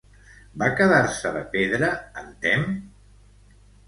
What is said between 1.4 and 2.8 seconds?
pedra en Temme?